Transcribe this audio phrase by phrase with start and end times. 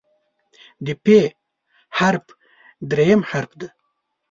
[0.85, 1.05] د "پ"
[1.97, 2.25] حرف
[2.89, 3.67] دریم حرف دی.